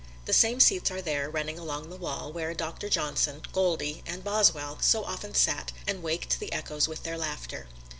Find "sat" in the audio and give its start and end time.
5.35-5.71